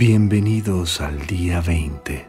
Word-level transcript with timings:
Bienvenidos 0.00 0.98
al 1.02 1.18
día 1.26 1.62
20. 1.62 2.26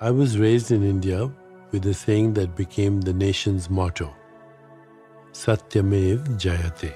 I 0.00 0.10
was 0.10 0.38
raised 0.38 0.70
in 0.70 0.82
India 0.82 1.30
with 1.70 1.84
a 1.84 1.92
saying 1.92 2.32
that 2.32 2.56
became 2.56 3.02
the 3.02 3.12
nation's 3.12 3.68
motto 3.68 4.10
Satyamev 5.34 6.26
Jayate. 6.38 6.94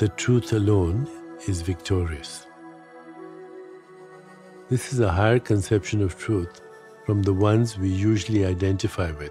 The 0.00 0.08
truth 0.08 0.52
alone 0.52 1.06
is 1.46 1.62
victorious. 1.62 2.48
This 4.68 4.92
is 4.92 4.98
a 4.98 5.12
higher 5.12 5.38
conception 5.38 6.02
of 6.02 6.18
truth 6.18 6.60
from 7.06 7.22
the 7.22 7.34
ones 7.34 7.78
we 7.78 7.88
usually 7.88 8.44
identify 8.44 9.12
with. 9.12 9.30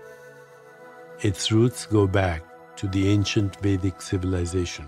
Its 1.23 1.51
roots 1.51 1.85
go 1.85 2.07
back 2.07 2.41
to 2.77 2.87
the 2.87 3.09
ancient 3.09 3.57
Vedic 3.57 4.01
civilization. 4.01 4.87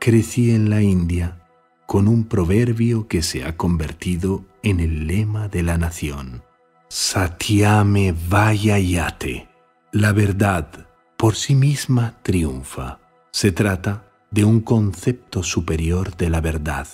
Crecí 0.00 0.52
en 0.52 0.70
la 0.70 0.80
India 0.80 1.40
con 1.86 2.06
un 2.06 2.24
proverbio 2.24 3.08
que 3.08 3.20
se 3.20 3.44
ha 3.44 3.56
convertido 3.56 4.44
en 4.62 4.78
el 4.78 5.08
lema 5.08 5.48
de 5.48 5.64
la 5.64 5.76
nación. 5.76 6.44
Satyame 6.88 8.14
Vayayate. 8.28 9.48
La 9.90 10.12
verdad 10.12 10.86
por 11.16 11.34
sí 11.34 11.56
misma 11.56 12.14
triunfa. 12.22 13.00
Se 13.32 13.50
trata 13.50 14.04
de 14.30 14.44
un 14.44 14.60
concepto 14.60 15.42
superior 15.42 16.16
de 16.16 16.30
la 16.30 16.40
verdad 16.40 16.86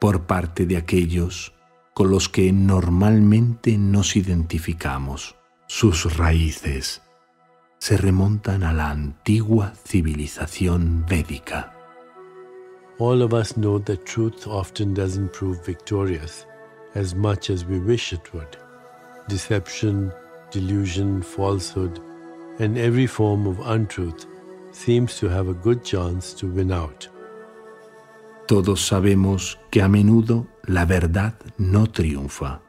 por 0.00 0.22
parte 0.22 0.64
de 0.64 0.78
aquellos 0.78 1.52
con 1.92 2.10
los 2.10 2.30
que 2.30 2.50
normalmente 2.50 3.76
nos 3.76 4.16
identificamos. 4.16 5.36
Sus 5.66 6.16
raíces 6.16 7.02
se 7.78 7.98
remontan 7.98 8.62
a 8.62 8.72
la 8.72 8.90
antigua 8.90 9.74
civilización 9.86 11.04
védica. 11.06 11.74
All 13.02 13.20
of 13.20 13.34
us 13.34 13.56
know 13.56 13.78
that 13.80 14.06
truth 14.06 14.46
often 14.46 14.94
doesn't 14.94 15.32
prove 15.32 15.66
victorious 15.66 16.46
as 16.94 17.16
much 17.16 17.50
as 17.50 17.64
we 17.64 17.80
wish 17.80 18.12
it 18.12 18.32
would. 18.32 18.56
Deception, 19.28 20.12
delusion, 20.52 21.20
falsehood, 21.20 21.98
and 22.60 22.78
every 22.78 23.08
form 23.08 23.48
of 23.48 23.58
untruth 23.58 24.26
seems 24.70 25.18
to 25.18 25.28
have 25.28 25.48
a 25.48 25.60
good 25.66 25.82
chance 25.82 26.32
to 26.34 26.46
win 26.46 26.70
out. 26.70 27.08
Todos 28.46 28.80
sabemos 28.80 29.58
que 29.72 29.82
a 29.82 29.88
menudo 29.88 30.46
la 30.68 30.84
verdad 30.84 31.34
no 31.58 31.88
triunfa, 31.88 32.60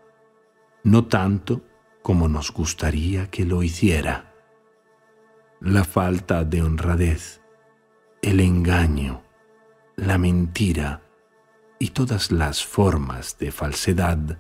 no 0.84 1.06
tanto 1.06 1.62
como 2.02 2.28
nos 2.28 2.52
gustaría 2.52 3.30
que 3.30 3.46
lo 3.46 3.62
hiciera. 3.62 4.34
La 5.62 5.84
falta 5.84 6.44
de 6.44 6.64
honradez, 6.64 7.40
el 8.24 8.40
engaño, 8.40 9.23
la 9.96 10.18
mentira 10.18 11.02
y 11.80 11.90
todas 11.90 12.32
las 12.32 12.64
formas 12.64 13.38
de 13.38 13.52
falsedad 13.52 14.40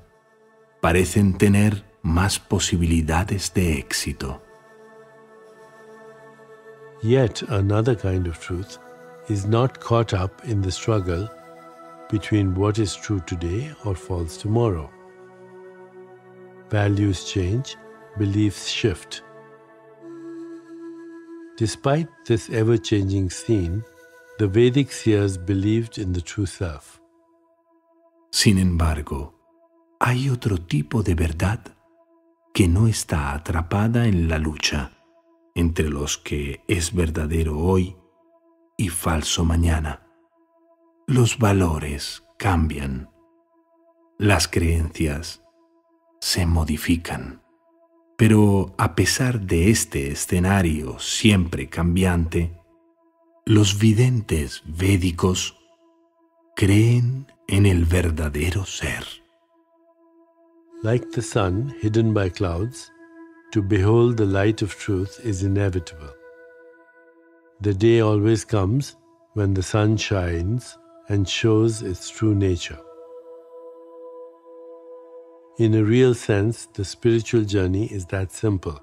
parecen 0.82 1.38
tener 1.38 1.84
más 2.02 2.40
posibilidades 2.40 3.54
de 3.54 3.78
éxito. 3.80 4.42
Yet 7.02 7.44
another 7.50 7.96
kind 7.96 8.28
of 8.28 8.40
truth 8.40 8.78
is 9.30 9.46
not 9.46 9.80
caught 9.80 10.14
up 10.14 10.42
in 10.46 10.62
the 10.62 10.72
struggle 10.72 11.30
between 12.10 12.54
what 12.56 12.80
is 12.80 12.96
true 12.96 13.20
today 13.22 13.74
or 13.86 13.96
false 13.96 14.38
tomorrow. 14.38 14.90
Values 16.70 17.26
change, 17.26 17.76
beliefs 18.18 18.68
shift. 18.68 19.22
Despite 21.58 22.08
this 22.26 22.50
ever 22.50 22.78
changing 22.78 23.30
scene, 23.30 23.84
the 24.44 24.50
Vedic 24.50 24.92
seers 24.92 25.38
believed 25.38 25.98
in 25.98 26.12
true 26.22 26.46
self. 26.46 27.00
Sin 28.30 28.58
embargo, 28.58 29.40
hay 30.02 30.30
otro 30.30 30.58
tipo 30.58 31.02
de 31.02 31.16
verdad 31.16 31.62
que 32.54 32.68
no 32.68 32.88
está 32.90 33.32
atrapada 33.32 34.06
en 34.06 34.28
la 34.28 34.40
lucha 34.40 34.92
entre 35.56 35.88
los 35.88 36.18
que 36.18 36.62
es 36.68 36.94
verdadero 36.94 37.58
hoy 37.58 37.96
y 38.76 38.90
falso 38.90 39.46
mañana. 39.46 40.06
Los 41.08 41.40
valores 41.40 42.26
cambian, 42.38 43.10
las 44.18 44.50
creencias 44.50 45.42
se 46.20 46.46
modifican. 46.46 47.42
Pero 48.18 48.76
a 48.78 48.94
pesar 48.94 49.40
de 49.40 49.70
este 49.70 50.12
escenario 50.12 51.00
siempre 51.00 51.70
cambiante, 51.70 52.62
los 53.46 53.78
videntes 53.78 54.64
védicos 54.66 55.54
creen 56.56 57.28
en 57.50 57.66
el 57.66 57.84
verdadero 57.84 58.66
ser. 58.66 59.04
Like 60.82 61.12
the 61.12 61.22
sun 61.22 61.76
hidden 61.82 62.14
by 62.14 62.30
clouds, 62.30 62.90
to 63.52 63.62
behold 63.62 64.16
the 64.16 64.26
light 64.26 64.62
of 64.62 64.74
truth 64.78 65.20
is 65.26 65.44
inevitable. 65.44 66.14
The 67.60 67.74
day 67.74 68.00
always 68.00 68.46
comes 68.46 68.96
when 69.34 69.54
the 69.54 69.64
sun 69.64 69.98
shines 69.98 70.78
and 71.10 71.28
shows 71.28 71.82
its 71.82 72.10
true 72.10 72.36
nature. 72.36 72.80
In 75.60 75.76
a 75.76 75.84
real 75.84 76.14
sense, 76.14 76.68
the 76.74 76.86
spiritual 76.86 77.44
journey 77.44 77.88
is 77.88 78.06
that 78.06 78.32
simple. 78.32 78.80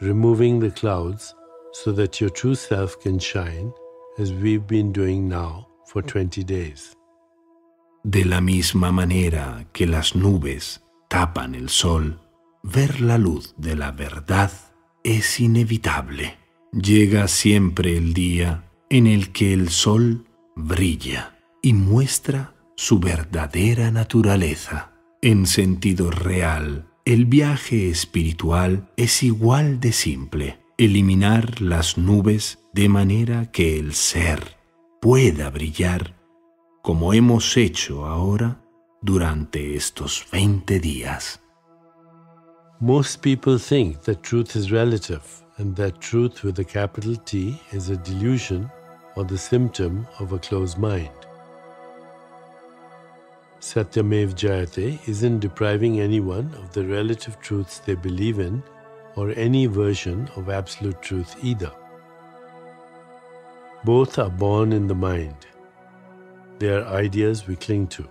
Removing 0.00 0.60
the 0.60 0.70
clouds 0.70 1.34
so 1.72 1.92
that 1.92 2.20
your 2.20 2.30
true 2.30 2.54
self 2.54 2.98
can 3.00 3.18
shine, 3.18 3.72
as 4.18 4.32
we've 4.32 4.66
been 4.66 4.92
doing 4.92 5.28
now 5.28 5.66
for 5.86 6.02
20 6.02 6.44
days. 6.44 6.96
De 8.02 8.24
la 8.24 8.40
misma 8.40 8.92
manera 8.92 9.66
que 9.72 9.86
las 9.86 10.14
nubes 10.14 10.80
tapan 11.08 11.54
el 11.54 11.68
sol, 11.68 12.18
ver 12.62 13.00
la 13.00 13.18
luz 13.18 13.54
de 13.58 13.76
la 13.76 13.92
verdad 13.92 14.50
es 15.04 15.40
inevitable. 15.40 16.38
Llega 16.72 17.28
siempre 17.28 17.96
el 17.96 18.14
día 18.14 18.64
en 18.88 19.06
el 19.06 19.32
que 19.32 19.52
el 19.52 19.68
sol 19.68 20.24
brilla 20.56 21.38
y 21.62 21.72
muestra 21.72 22.54
su 22.76 22.98
verdadera 22.98 23.90
naturaleza. 23.90 24.92
En 25.20 25.46
sentido 25.46 26.10
real, 26.10 26.86
el 27.04 27.26
viaje 27.26 27.90
espiritual 27.90 28.90
es 28.96 29.22
igual 29.22 29.80
de 29.80 29.92
simple. 29.92 30.59
Eliminar 30.80 31.60
las 31.60 31.98
nubes 31.98 32.58
de 32.72 32.88
manera 32.88 33.52
que 33.52 33.78
el 33.78 33.92
ser 33.92 34.56
pueda 35.02 35.50
brillar 35.50 36.16
como 36.80 37.12
hemos 37.12 37.54
hecho 37.58 38.06
ahora 38.06 38.62
durante 39.02 39.76
estos 39.76 40.26
20 40.32 40.80
días. 40.80 41.38
Most 42.80 43.20
people 43.20 43.58
think 43.58 44.00
that 44.04 44.22
truth 44.22 44.56
is 44.56 44.70
relative 44.70 45.20
and 45.58 45.76
that 45.76 46.00
truth 46.00 46.44
with 46.44 46.58
a 46.58 46.64
capital 46.64 47.14
T 47.26 47.60
is 47.72 47.90
a 47.90 47.96
delusion 47.98 48.66
or 49.16 49.26
the 49.26 49.36
symptom 49.36 50.06
of 50.18 50.32
a 50.32 50.38
closed 50.38 50.78
mind. 50.78 51.10
Satyamev 53.60 54.34
Jayate 54.34 54.98
isn't 55.06 55.40
depriving 55.40 56.00
anyone 56.00 56.54
of 56.54 56.72
the 56.72 56.86
relative 56.86 57.38
truths 57.42 57.80
they 57.80 57.96
believe 57.96 58.38
in 58.38 58.62
or 59.16 59.30
any 59.30 59.66
version 59.66 60.28
of 60.36 60.48
absolute 60.48 61.00
truth 61.02 61.36
either. 61.42 61.72
Both 63.84 64.18
are 64.18 64.30
born 64.30 64.72
in 64.72 64.86
the 64.86 64.94
mind. 64.94 65.46
They 66.58 66.68
are 66.68 66.84
ideas 66.84 67.46
we 67.46 67.56
cling 67.56 67.86
to. 67.88 68.06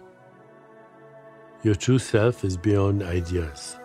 Your 1.62 1.76
true 1.76 2.00
self 2.00 2.44
is 2.44 2.58
beyond 2.58 3.04
ideas. 3.04 3.78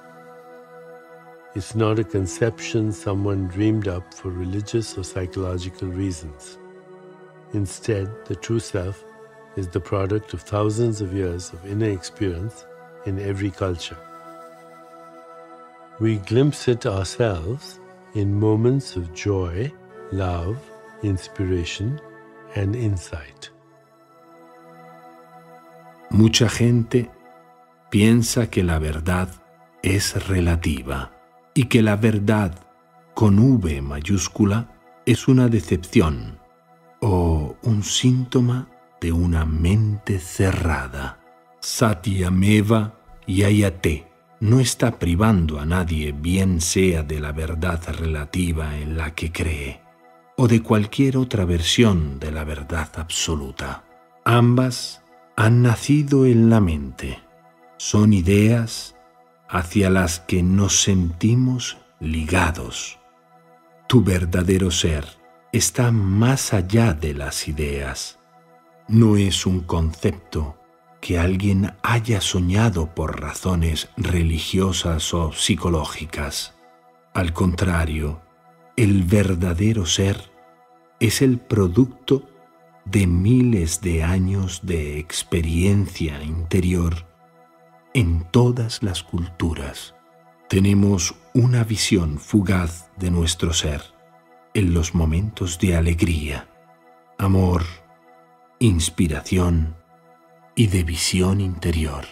It's 1.55 1.75
not 1.75 1.99
a 1.99 2.05
conception 2.05 2.91
someone 2.91 3.49
dreamed 3.49 3.87
up 3.87 4.15
for 4.15 4.31
religious 4.31 4.97
or 4.97 5.05
psychological 5.05 5.89
reasons. 5.89 6.59
Instead, 7.53 8.09
the 8.27 8.35
true 8.35 8.59
self 8.59 9.05
is 9.57 9.69
the 9.69 9.81
product 9.81 10.35
of 10.35 10.43
thousands 10.43 11.01
of 11.01 11.13
years 11.13 11.53
of 11.53 11.65
inner 11.67 11.91
experience 11.91 12.65
in 13.07 13.21
every 13.21 13.51
culture. 13.51 13.97
We 16.01 16.17
glimpse 16.19 16.67
it 16.67 16.87
ourselves 16.87 17.81
in 18.15 18.35
moments 18.35 18.97
of 18.97 19.13
joy, 19.15 19.73
love, 20.11 20.59
inspiration, 21.05 22.01
and 22.57 22.75
insight. 22.75 23.53
Mucha 26.11 26.49
gente 26.49 27.11
piensa 27.91 28.51
que 28.51 28.65
la 28.65 28.81
verdad 28.81 29.29
es 29.83 30.27
relativa 30.27 31.13
y 31.55 31.67
que 31.67 31.81
la 31.81 31.95
verdad 31.95 32.53
con 33.15 33.39
V 33.39 33.81
mayúscula 33.81 34.71
es 35.07 35.29
una 35.29 35.47
decepción 35.47 36.41
o 37.01 37.55
un 37.63 37.85
síntoma 37.85 38.69
de 39.01 39.13
una 39.13 39.45
mente 39.45 40.19
cerrada. 40.19 41.21
Satyameva 41.61 42.95
Yayate 43.29 44.14
no 44.41 44.61
está 44.61 44.99
privando 44.99 45.61
a 45.61 45.67
nadie 45.67 46.13
bien 46.13 46.61
sea 46.61 47.03
de 47.03 47.21
la 47.21 47.33
verdad 47.33 47.81
relativa 47.99 48.77
en 48.79 48.97
la 48.97 49.15
que 49.15 49.33
cree 49.33 49.81
o 50.37 50.49
de 50.49 50.63
cualquier 50.63 51.17
otra 51.17 51.45
versión 51.45 52.19
de 52.19 52.33
la 52.33 52.45
verdad 52.45 52.89
absoluta. 52.97 53.85
Ambas 54.25 55.03
han 55.37 55.63
nacido 55.63 56.27
en 56.27 56.51
la 56.51 56.61
mente. 56.61 57.21
Son 57.77 58.13
ideas 58.13 58.97
hacia 59.49 59.91
las 59.91 60.21
que 60.21 60.43
nos 60.43 60.81
sentimos 60.81 61.79
ligados. 62.01 62.99
Tu 63.87 64.03
verdadero 64.03 64.71
ser 64.71 65.05
está 65.53 65.93
más 65.93 66.53
allá 66.53 66.95
de 66.95 67.15
las 67.15 67.47
ideas. 67.47 68.19
No 68.89 69.17
es 69.17 69.47
un 69.47 69.61
concepto 69.61 70.59
que 71.05 71.19
alguien 71.19 71.75
haya 71.83 72.23
soñado 72.23 72.95
por 72.95 73.21
razones 73.21 73.91
religiosas 73.99 75.13
o 75.13 75.35
psicológicas. 75.35 76.55
Al 77.13 77.35
contrario, 77.35 78.23
el 78.79 79.03
verdadero 79.03 79.85
ser 79.85 80.31
es 81.01 81.21
el 81.21 81.41
producto 81.41 82.27
de 82.87 83.07
miles 83.07 83.83
de 83.83 84.03
años 84.03 84.61
de 84.63 84.99
experiencia 84.99 86.23
interior 86.23 87.07
en 87.93 88.27
todas 88.31 88.83
las 88.83 89.03
culturas. 89.03 89.95
Tenemos 90.49 91.17
una 91.35 91.65
visión 91.65 92.19
fugaz 92.19 92.89
de 92.97 93.11
nuestro 93.11 93.53
ser 93.53 93.83
en 94.55 94.73
los 94.73 94.95
momentos 94.95 95.59
de 95.59 95.77
alegría, 95.77 96.49
amor, 97.19 97.63
inspiración 98.59 99.84
y 100.57 100.67
de 100.67 100.85
visión 100.85 101.41
interior. 101.41 102.05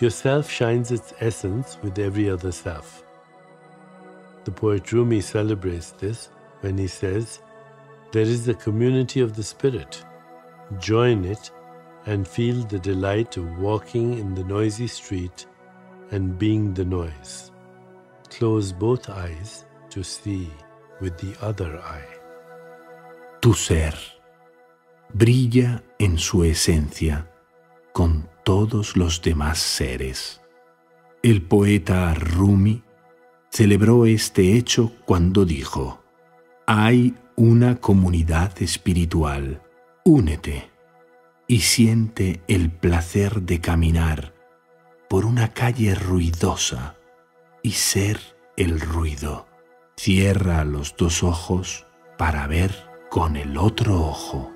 Your 0.00 0.10
self 0.10 0.50
shines 0.50 0.90
its 0.90 1.12
essence 1.20 1.78
with 1.82 1.98
every 1.98 2.30
other 2.30 2.50
self. 2.50 3.04
The 4.44 4.50
poet 4.50 4.90
Rumi 4.92 5.20
celebrates 5.20 5.92
this 5.92 6.28
when 6.60 6.78
he 6.78 6.86
says, 6.86 7.40
There 8.12 8.22
is 8.22 8.44
the 8.44 8.54
community 8.54 9.20
of 9.20 9.36
the 9.36 9.42
Spirit. 9.42 10.02
Join 10.78 11.24
it 11.24 11.50
and 12.06 12.26
feel 12.26 12.62
the 12.64 12.78
delight 12.78 13.36
of 13.36 13.58
walking 13.58 14.18
in 14.18 14.34
the 14.34 14.44
noisy 14.44 14.86
street 14.86 15.46
and 16.10 16.38
being 16.38 16.74
the 16.74 16.84
noise. 16.84 17.50
Close 18.30 18.72
both 18.72 19.08
eyes 19.08 19.64
to 19.90 20.02
see 20.02 20.50
with 21.00 21.16
the 21.18 21.36
other 21.44 21.78
eye. 21.80 22.08
Tu 23.40 23.52
ser 23.52 23.92
brilla 25.12 25.84
en 25.98 26.18
su 26.18 26.44
esencia 26.44 27.30
con 27.92 28.28
todos 28.44 28.96
los 28.96 29.22
demás 29.22 29.58
seres. 29.58 30.40
El 31.22 31.42
poeta 31.42 32.12
Rumi 32.14 32.82
celebró 33.50 34.06
este 34.06 34.56
hecho 34.56 34.92
cuando 35.06 35.44
dijo, 35.44 36.02
hay 36.66 37.14
una 37.36 37.76
comunidad 37.76 38.60
espiritual. 38.62 39.62
Únete 40.04 40.70
y 41.46 41.60
siente 41.60 42.42
el 42.48 42.70
placer 42.70 43.42
de 43.42 43.60
caminar 43.60 44.34
por 45.08 45.24
una 45.26 45.48
calle 45.48 45.94
ruidosa 45.94 46.96
y 47.62 47.72
ser 47.72 48.20
el 48.56 48.80
ruido. 48.80 49.46
Cierra 49.96 50.64
los 50.64 50.96
dos 50.96 51.22
ojos 51.22 51.86
para 52.18 52.46
ver 52.46 52.74
con 53.10 53.36
el 53.36 53.56
otro 53.56 54.00
ojo. 54.00 54.53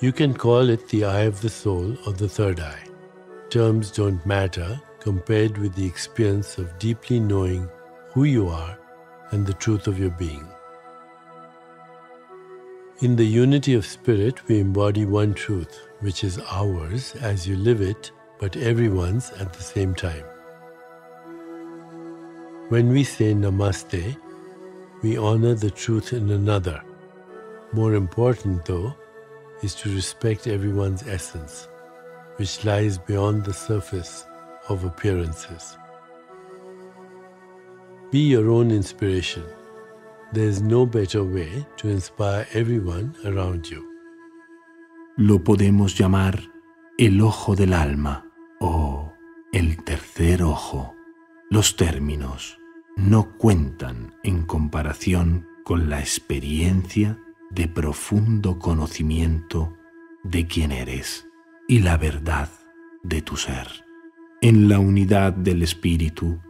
You 0.00 0.12
can 0.12 0.32
call 0.32 0.70
it 0.70 0.88
the 0.88 1.04
eye 1.04 1.22
of 1.22 1.40
the 1.40 1.48
soul 1.48 1.96
or 2.06 2.12
the 2.12 2.28
third 2.28 2.60
eye. 2.60 2.84
Terms 3.50 3.90
don't 3.90 4.24
matter 4.24 4.80
compared 5.00 5.58
with 5.58 5.74
the 5.74 5.86
experience 5.86 6.56
of 6.56 6.78
deeply 6.78 7.18
knowing 7.18 7.68
who 8.12 8.22
you 8.22 8.46
are 8.48 8.78
and 9.32 9.44
the 9.44 9.54
truth 9.54 9.88
of 9.88 9.98
your 9.98 10.10
being. 10.10 10.46
In 13.00 13.16
the 13.16 13.26
unity 13.26 13.74
of 13.74 13.84
spirit, 13.84 14.46
we 14.46 14.60
embody 14.60 15.04
one 15.04 15.34
truth, 15.34 15.88
which 15.98 16.22
is 16.22 16.38
ours 16.48 17.16
as 17.20 17.48
you 17.48 17.56
live 17.56 17.80
it, 17.80 18.12
but 18.38 18.56
everyone's 18.56 19.32
at 19.32 19.52
the 19.52 19.62
same 19.62 19.96
time. 19.96 20.24
When 22.68 22.90
we 22.90 23.02
say 23.02 23.34
Namaste, 23.34 24.16
we 25.02 25.16
honor 25.16 25.54
the 25.54 25.70
truth 25.72 26.12
in 26.12 26.30
another. 26.30 26.80
More 27.72 27.94
important, 27.94 28.64
though, 28.64 28.94
is 29.62 29.74
to 29.76 29.94
respect 29.94 30.46
everyone's 30.46 31.06
essence, 31.06 31.68
which 32.36 32.64
lies 32.64 32.98
beyond 32.98 33.44
the 33.44 33.52
surface 33.52 34.26
of 34.68 34.84
appearances. 34.84 35.76
Be 38.10 38.20
your 38.20 38.50
own 38.50 38.70
inspiration 38.70 39.44
There's 40.30 40.60
no 40.60 40.84
better 40.84 41.24
way 41.24 41.64
to 41.78 41.88
inspire 41.88 42.46
everyone 42.52 43.14
around 43.24 43.64
you. 43.70 43.82
Lo 45.16 45.42
podemos 45.42 45.96
llamar 45.96 46.38
el 46.98 47.22
ojo 47.22 47.56
del 47.56 47.72
alma 47.72 48.26
o 48.60 49.14
el 49.54 49.82
tercer 49.84 50.42
ojo. 50.42 50.94
Los 51.48 51.76
términos 51.76 52.58
no 52.96 53.38
cuentan 53.38 54.14
en 54.22 54.42
comparación 54.44 55.48
con 55.64 55.88
la 55.88 56.00
experiencia 56.00 57.18
de 57.50 57.68
profundo 57.68 58.58
conocimiento 58.58 59.76
de 60.22 60.46
quién 60.46 60.72
eres 60.72 61.26
y 61.66 61.80
la 61.80 61.96
verdad 61.96 62.50
de 63.02 63.22
tu 63.22 63.36
ser. 63.36 63.84
En 64.40 64.68
la 64.68 64.78
unidad 64.78 65.32
del 65.32 65.62
Espíritu 65.62 66.40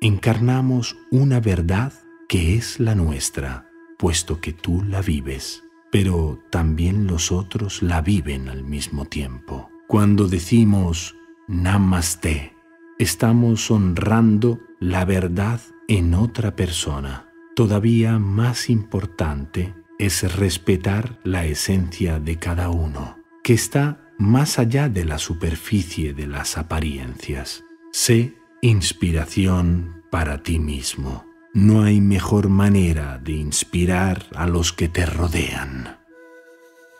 encarnamos 0.00 0.96
una 1.10 1.40
verdad 1.40 1.92
que 2.28 2.56
es 2.56 2.80
la 2.80 2.94
nuestra, 2.94 3.68
puesto 3.98 4.40
que 4.40 4.52
tú 4.52 4.82
la 4.82 5.02
vives, 5.02 5.62
pero 5.90 6.42
también 6.50 7.06
los 7.06 7.30
otros 7.32 7.82
la 7.82 8.00
viven 8.00 8.48
al 8.48 8.64
mismo 8.64 9.04
tiempo. 9.04 9.70
Cuando 9.86 10.26
decimos 10.26 11.14
Namaste, 11.46 12.54
estamos 12.98 13.70
honrando 13.70 14.60
la 14.80 15.04
verdad 15.04 15.60
en 15.88 16.14
otra 16.14 16.56
persona. 16.56 17.28
Todavía 17.54 18.18
más 18.18 18.70
importante 18.70 19.74
es 19.98 20.36
respetar 20.36 21.18
la 21.24 21.44
esencia 21.44 22.18
de 22.18 22.38
cada 22.38 22.70
uno, 22.70 23.18
que 23.42 23.54
está 23.54 24.00
más 24.18 24.58
allá 24.58 24.88
de 24.88 25.04
la 25.04 25.18
superficie 25.18 26.14
de 26.14 26.26
las 26.26 26.56
apariencias. 26.56 27.64
Sé 27.92 28.34
inspiración 28.62 30.02
para 30.10 30.42
ti 30.42 30.58
mismo. 30.58 31.24
No 31.52 31.84
hay 31.84 32.00
mejor 32.00 32.48
manera 32.48 33.18
de 33.18 33.32
inspirar 33.32 34.26
a 34.34 34.46
los 34.46 34.72
que 34.72 34.88
te 34.88 35.06
rodean. 35.06 35.96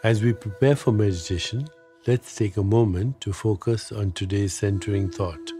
As 0.02 0.22
we 0.22 0.34
prepare 0.34 0.76
for 0.76 0.92
meditation, 0.92 1.64
let's 2.06 2.34
take 2.34 2.60
a 2.60 2.62
moment 2.62 3.18
to 3.20 3.32
focus 3.32 3.90
on 3.90 4.12
today's 4.12 4.52
centering 4.52 5.10
thought. 5.10 5.52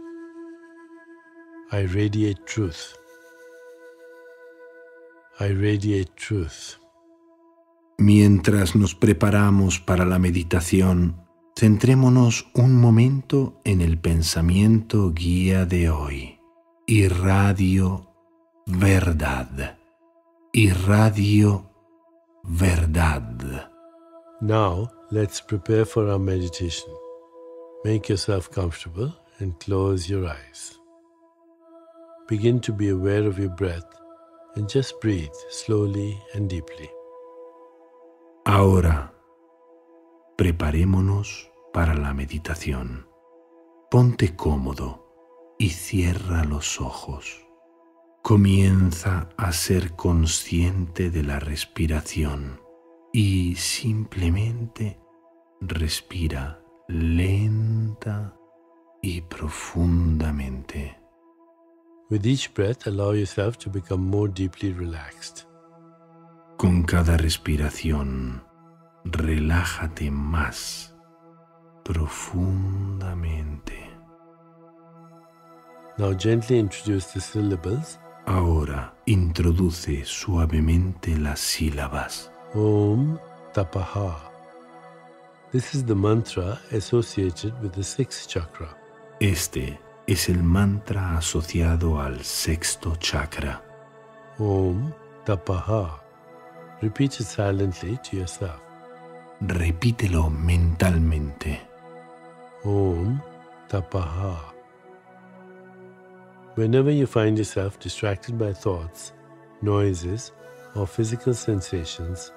I 1.71 1.87
radiate 1.87 2.45
truth. 2.45 2.95
I 5.39 5.47
radiate 5.47 6.15
truth. 6.15 6.77
Mientras 7.97 8.75
nos 8.75 8.93
preparamos 8.93 9.79
para 9.79 10.05
la 10.05 10.19
meditación, 10.19 11.15
centrémonos 11.57 12.47
un 12.53 12.75
momento 12.75 13.61
en 13.63 13.79
el 13.79 13.97
pensamiento 13.97 15.13
guía 15.13 15.65
de 15.65 15.89
hoy. 15.89 16.39
Irradio 16.87 18.11
verdad. 18.65 19.77
Irradio 20.51 21.71
verdad. 22.43 23.71
Now, 24.41 24.91
let's 25.09 25.41
prepare 25.41 25.85
for 25.85 26.09
our 26.09 26.19
meditation. 26.19 26.89
Make 27.85 28.09
yourself 28.09 28.49
comfortable 28.51 29.13
and 29.39 29.57
close 29.59 30.09
your 30.09 30.27
eyes. 30.27 30.77
Begin 32.27 32.59
to 32.59 32.73
be 32.73 32.89
aware 32.89 33.25
of 33.25 33.39
your 33.39 33.55
breath 33.55 33.87
and 34.55 34.67
just 34.67 34.99
breathe 34.99 35.33
slowly 35.49 36.19
and 36.33 36.49
deeply. 36.49 36.89
Ahora, 38.47 39.11
preparémonos 40.37 41.51
para 41.73 41.95
la 41.95 42.13
meditación. 42.13 43.07
Ponte 43.89 44.35
cómodo 44.35 45.55
y 45.57 45.71
cierra 45.71 46.43
los 46.43 46.79
ojos. 46.79 47.43
Comienza 48.21 49.29
a 49.35 49.51
ser 49.51 49.95
consciente 49.95 51.09
de 51.09 51.23
la 51.23 51.39
respiración 51.39 52.61
y 53.11 53.55
simplemente 53.55 54.99
respira 55.59 56.63
lenta 56.87 58.37
y 59.01 59.21
profundamente. 59.21 60.99
With 62.11 62.27
each 62.27 62.53
breath, 62.53 62.85
allow 62.85 63.13
yourself 63.13 63.57
to 63.57 63.71
become 63.71 64.07
more 64.07 64.31
deeply 64.31 64.71
relaxed. 64.71 65.47
Con 66.57 66.83
cada 66.83 67.17
respiración, 67.17 68.43
relájate 69.03 70.09
más 70.11 70.95
profundamente. 71.83 73.73
Now 75.97 76.13
gently 76.17 76.59
introduce 76.59 77.13
the 77.13 77.21
syllables 77.21 77.99
Ahora 78.27 78.95
introduce 79.05 80.03
suavemente 80.03 81.15
las 81.15 81.39
sílabas. 81.39 82.31
Om 82.55 83.19
Tapaha. 83.53 84.31
This 85.51 85.75
is 85.75 85.85
the 85.85 85.93
mantra 85.93 86.59
associated 86.71 87.53
with 87.61 87.73
the 87.73 87.83
sixth 87.83 88.27
chakra. 88.27 88.75
Este 89.19 89.79
es 90.07 90.27
el 90.29 90.41
mantra 90.41 91.17
asociado 91.17 92.01
al 92.01 92.23
sexto 92.23 92.95
chakra. 92.95 93.61
Om 94.39 94.91
Tapaha. 95.23 96.04
Repeat 96.81 97.19
it 97.19 97.25
silently 97.25 97.97
to 98.03 98.17
yourself. 98.17 98.59
Repítelo 99.41 100.29
mentalmente. 100.29 101.59
Om 102.63 103.21
Tapaha. 103.67 104.53
Whenever 106.55 106.91
you 106.91 107.05
find 107.05 107.37
yourself 107.37 107.79
distracted 107.79 108.37
by 108.37 108.53
thoughts, 108.53 109.13
noises, 109.61 110.31
or 110.75 110.87
physical 110.87 111.33
sensations, 111.33 112.31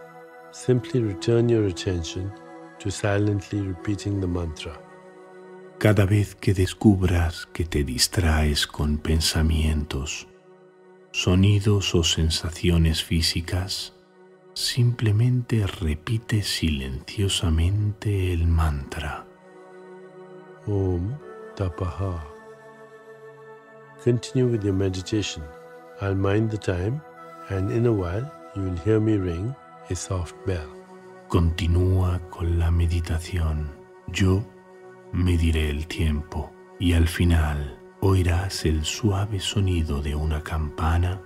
simply 0.51 1.03
return 1.03 1.49
your 1.49 1.67
attention 1.67 2.33
to 2.79 2.91
silently 2.91 3.61
repeating 3.61 4.21
the 4.21 4.27
mantra. 4.27 4.79
Cada 5.79 6.05
vez 6.05 6.35
que 6.35 6.55
descubras 6.55 7.47
que 7.53 7.65
te 7.65 7.85
distraes 7.85 8.67
con 8.67 8.99
pensamientos, 8.99 10.27
sonidos 11.13 11.95
o 11.95 12.03
sensaciones 12.03 13.03
físicas, 13.03 13.93
simplemente 14.59 15.65
repite 15.69 16.43
silenciosamente 16.43 18.33
el 18.33 18.49
mantra. 18.49 19.25
Om 20.67 21.17
Tapaha. 21.55 22.25
Continue 24.03 24.51
with 24.51 24.65
your 24.65 24.75
meditation. 24.75 25.45
I'll 26.01 26.17
mind 26.17 26.51
the 26.51 26.59
time, 26.59 27.01
and 27.51 27.71
in 27.71 27.87
a 27.87 27.93
while 27.93 28.29
you 28.57 28.63
will 28.63 28.77
hear 28.85 28.99
me 28.99 29.17
ring 29.17 29.55
a 29.91 29.95
soft 29.95 30.35
bell. 30.45 30.69
Continúa 31.29 32.19
con 32.29 32.59
la 32.59 32.73
meditación. 32.73 33.71
Yo 34.09 34.43
mediré 35.13 35.71
el 35.71 35.87
tiempo 35.87 36.51
y 36.81 36.95
al 36.95 37.07
final 37.07 37.79
oirás 38.01 38.65
el 38.65 38.85
suave 38.85 39.39
sonido 39.39 40.03
de 40.03 40.17
una 40.17 40.43
campana 40.43 41.23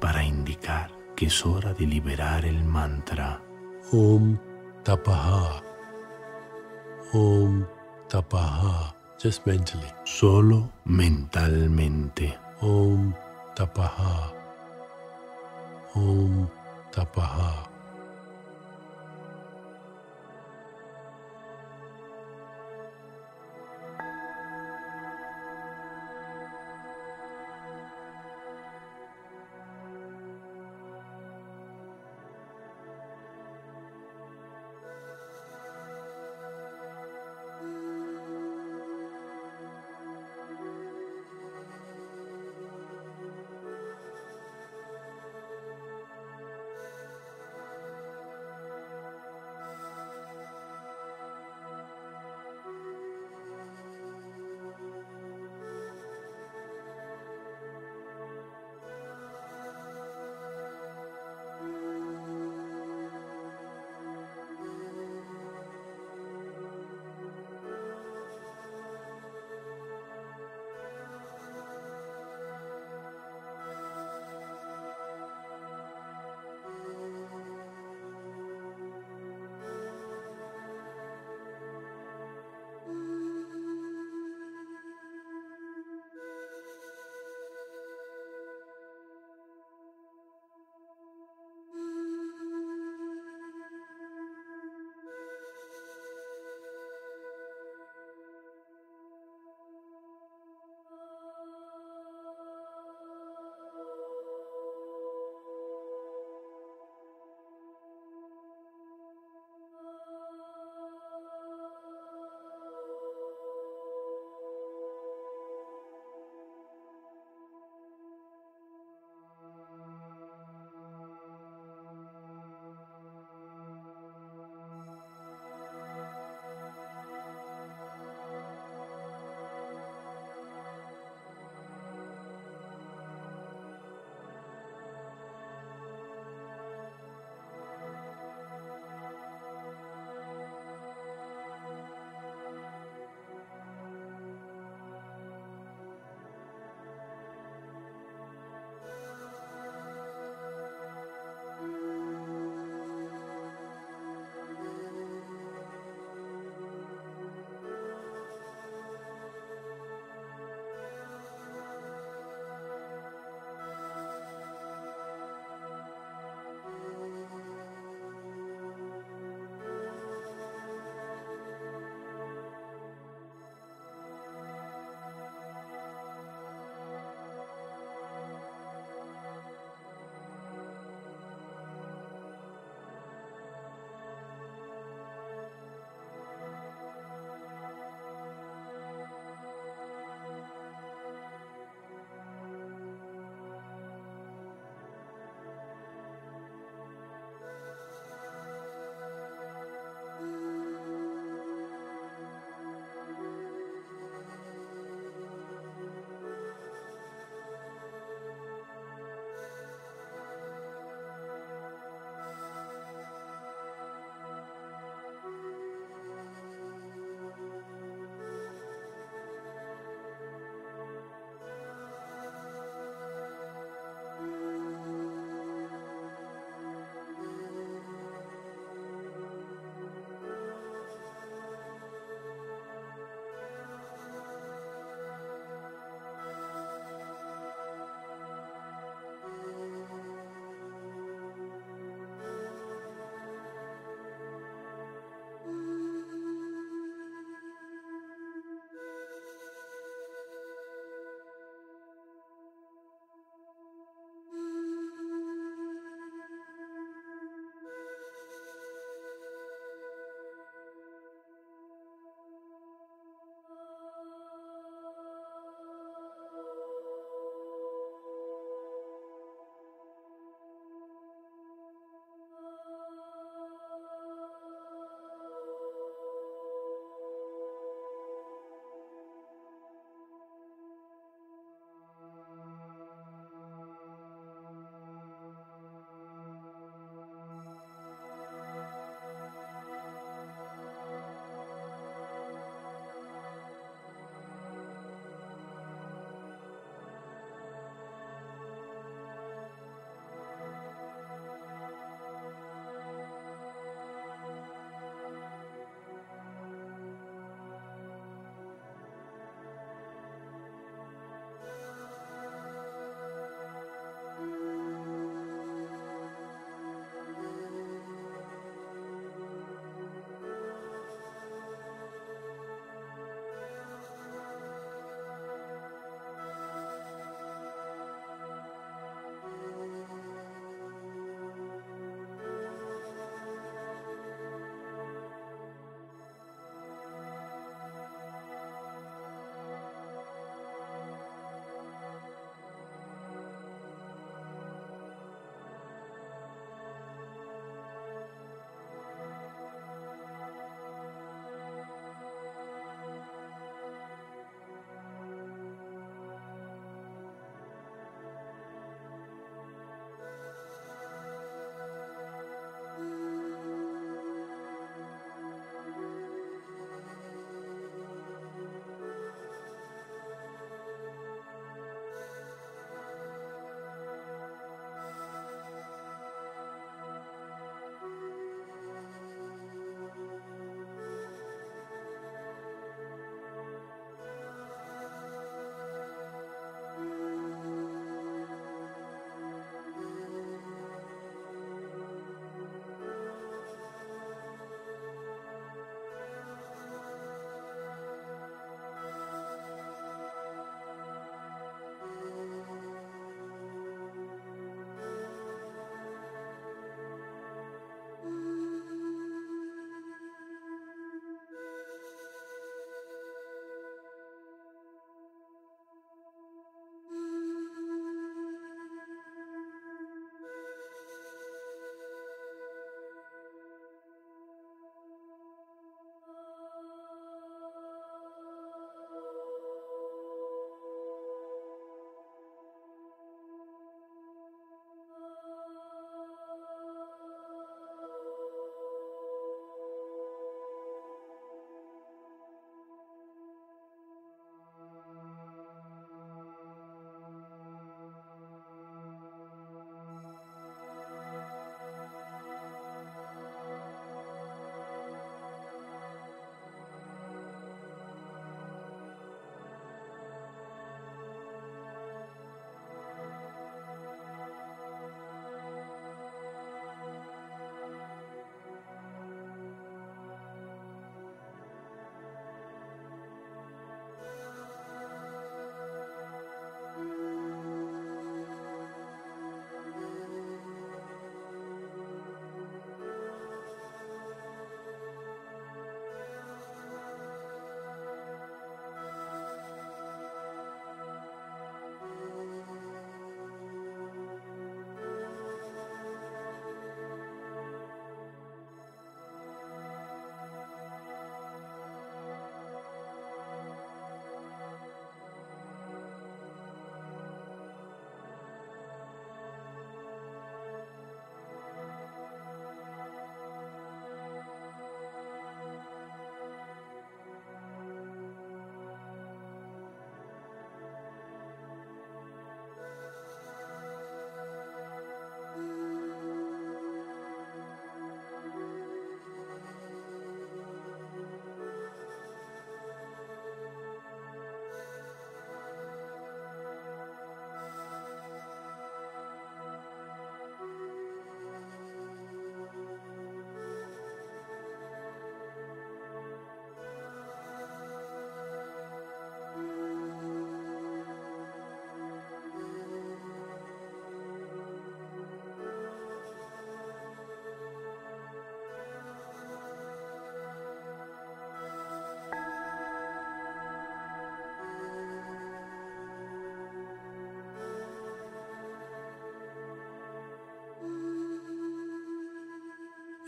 para 0.00 0.24
indicar 0.24 0.99
que 1.20 1.26
es 1.26 1.44
hora 1.44 1.74
de 1.74 1.86
liberar 1.86 2.46
el 2.46 2.64
mantra. 2.64 3.42
Om 3.92 4.38
Tapaha. 4.82 5.62
Om 7.12 7.66
Tapaha. 8.08 8.94
Just 9.22 9.44
mentally. 9.46 9.92
Solo 10.06 10.70
mentalmente. 10.86 12.38
Om 12.62 13.14
Tapaha. 13.54 14.32
Om 15.94 16.48
Tapaha. 16.90 17.69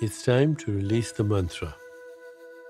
It's 0.02 0.24
time 0.24 0.56
to 0.56 0.72
release 0.72 1.12
the 1.12 1.22
mantra. 1.22 1.76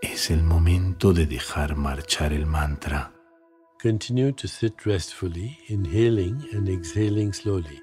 Es 0.02 0.30
el 0.30 0.42
momento 0.42 1.14
de 1.14 1.24
dejar 1.24 1.76
marchar 1.76 2.30
el 2.34 2.44
mantra. 2.44 3.10
Continue 3.82 4.32
to 4.32 4.46
sit 4.46 4.84
restfully, 4.84 5.58
inhaling 5.68 6.46
and 6.52 6.68
exhaling 6.68 7.32
slowly. 7.32 7.80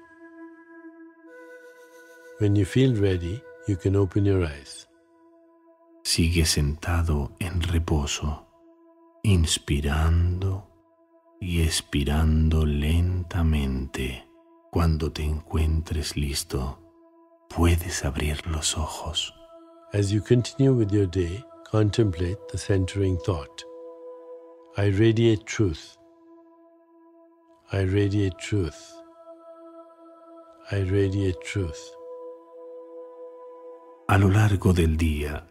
When 2.38 2.54
you 2.54 2.64
feel 2.64 2.94
ready, 2.94 3.42
you 3.66 3.76
can 3.76 3.96
open 3.96 4.24
your 4.24 4.44
eyes. 4.44 4.86
Sigue 6.04 6.46
sentado 6.46 7.32
en 7.40 7.60
reposo, 7.60 8.46
inspirando 9.24 10.68
y 11.40 11.62
expirando 11.62 12.64
lentamente. 12.64 14.28
Cuando 14.70 15.10
te 15.10 15.24
encuentres 15.24 16.16
listo, 16.16 16.78
puedes 17.48 18.04
abrir 18.04 18.46
los 18.46 18.78
ojos. 18.78 19.34
As 19.92 20.12
you 20.12 20.20
continue 20.20 20.72
with 20.72 20.92
your 20.92 21.06
day, 21.06 21.44
contemplate 21.64 22.38
the 22.52 22.58
centering 22.58 23.18
thought. 23.26 23.64
I 24.76 24.86
radiate 24.86 25.44
truth. 25.46 25.96
I 27.72 27.80
radiate 27.80 28.38
truth. 28.38 28.80
I 30.70 30.82
radiate 30.82 31.40
truth. 31.42 31.80
A 34.08 34.16
lo 34.16 34.28
largo 34.28 34.72
del 34.72 34.96
día, 34.96 35.48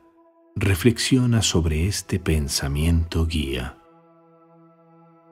reflexiona 0.55 1.41
sobre 1.41 1.85
este 1.87 2.17
pensamiento 2.21 3.25
guía. 3.25 3.75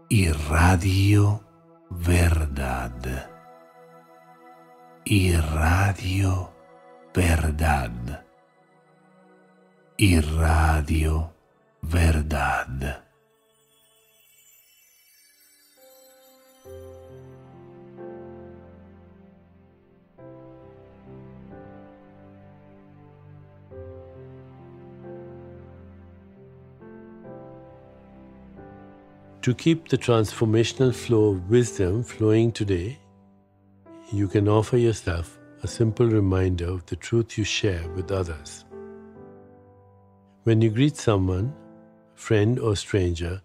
Irradio 0.09 1.45
verdad. 1.89 3.29
Irradio 5.05 6.51
verdad. 7.13 8.26
Irradio 9.99 11.31
verdad. 11.81 12.97
To 29.41 29.55
keep 29.55 29.89
the 29.89 29.97
transformational 29.97 30.93
flow 30.93 31.29
of 31.29 31.49
wisdom 31.49 32.03
flowing 32.03 32.51
today, 32.51 32.99
you 34.13 34.27
can 34.27 34.47
offer 34.47 34.77
yourself 34.77 35.39
a 35.63 35.67
simple 35.67 36.05
reminder 36.05 36.69
of 36.69 36.85
the 36.85 36.95
truth 36.95 37.35
you 37.35 37.43
share 37.43 37.89
with 37.95 38.11
others. 38.11 38.66
When 40.47 40.61
you 40.61 40.69
greet 40.69 40.95
someone, 40.95 41.53
friend 42.15 42.57
or 42.57 42.77
stranger, 42.77 43.41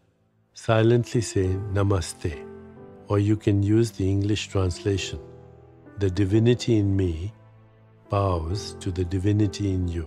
silently 0.55 1.21
say 1.21 1.49
Namaste, 1.75 2.39
or 3.09 3.19
you 3.19 3.37
can 3.37 3.61
use 3.61 3.91
the 3.91 4.09
English 4.09 4.47
translation 4.51 5.19
The 5.99 6.11
divinity 6.11 6.77
in 6.77 6.95
me 6.95 7.33
bows 8.09 8.77
to 8.79 8.93
the 8.93 9.05
divinity 9.05 9.73
in 9.75 9.89
you. 9.89 10.07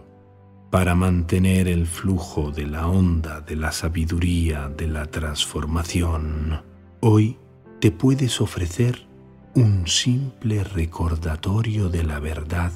para 0.71 0.95
mantener 0.95 1.67
el 1.67 1.85
flujo 1.85 2.51
de 2.51 2.65
la 2.65 2.87
onda 2.87 3.41
de 3.41 3.57
la 3.57 3.73
sabiduría 3.73 4.69
de 4.69 4.87
la 4.87 5.05
transformación, 5.05 6.63
hoy 7.01 7.37
te 7.81 7.91
puedes 7.91 8.39
ofrecer 8.39 9.05
un 9.53 9.85
simple 9.85 10.63
recordatorio 10.63 11.89
de 11.89 12.03
la 12.05 12.19
verdad 12.19 12.71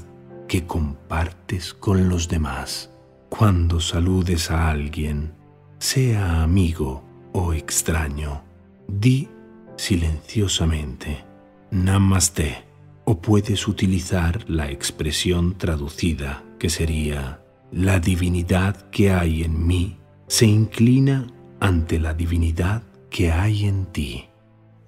que 0.50 0.66
compartes 0.66 1.74
con 1.74 2.10
los 2.10 2.28
demás. 2.28 2.90
Cuando 3.30 3.80
saludes 3.80 4.52
a 4.52 4.70
alguien, 4.70 5.34
sea 5.78 6.44
amigo 6.44 7.04
o 7.32 7.54
extraño, 7.54 8.42
di 8.88 9.30
silenciosamente 9.78 11.24
Namaste 11.72 12.64
o 13.06 13.22
puedes 13.22 13.68
utilizar 13.68 14.50
la 14.50 14.72
expresión 14.72 15.56
traducida 15.58 16.44
que 16.58 16.70
sería 16.70 17.40
la 17.72 18.00
divinidad 18.00 18.90
que 18.90 19.12
hay 19.12 19.44
en 19.44 19.68
mí 19.68 19.98
se 20.28 20.46
inclina 20.46 21.28
ante 21.60 22.00
la 22.00 22.14
divinidad 22.14 22.82
que 23.10 23.32
hay 23.32 23.66
en 23.66 23.86
ti. 23.88 24.26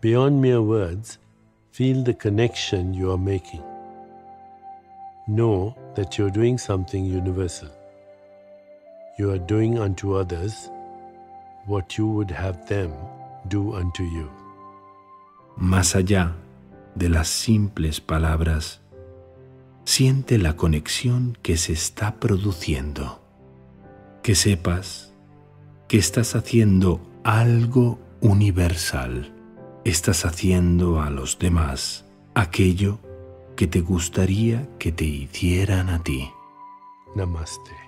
Beyond 0.01 0.41
mere 0.41 0.59
words, 0.59 1.19
feel 1.71 2.03
the 2.03 2.15
connection 2.15 2.93
you 2.93 3.11
are 3.11 3.21
making. 3.21 3.61
Know 5.27 5.75
that 5.95 6.17
you're 6.17 6.31
doing 6.31 6.57
something 6.57 7.05
universal. 7.05 7.69
You 9.17 9.31
are 9.31 9.39
doing 9.39 9.77
unto 9.77 10.15
others 10.17 10.69
what 11.67 11.97
you 11.97 12.07
would 12.07 12.31
have 12.31 12.65
them 12.67 12.91
do 13.47 13.75
unto 13.75 14.03
you. 14.03 14.29
Más 15.57 15.95
allá 15.95 16.35
de 16.95 17.09
las 17.09 17.27
simples 17.27 18.01
palabras, 18.01 18.81
siente 19.85 20.37
la 20.37 20.55
conexión 20.55 21.37
que 21.41 21.57
se 21.57 21.73
está 21.73 22.15
produciendo. 22.15 23.21
Que 24.23 24.35
sepas 24.35 25.13
que 25.87 25.97
estás 25.97 26.35
haciendo 26.35 27.01
algo 27.23 27.99
universal. 28.21 29.33
Estás 29.83 30.25
haciendo 30.25 31.01
a 31.01 31.09
los 31.09 31.37
demás 31.39 32.05
aquello 32.33 32.99
que 33.55 33.67
te 33.67 33.81
gustaría 33.81 34.69
que 34.79 34.91
te 34.91 35.05
hicieran 35.05 35.89
a 35.89 36.01
ti. 36.01 36.29
Namaste. 37.15 37.80